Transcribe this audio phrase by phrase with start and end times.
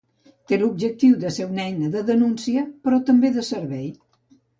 [0.51, 3.85] Té l'objectiu de ser una eina de denúncia, però també de servei.